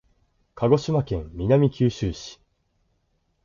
[0.55, 2.41] 鹿児島県南九州市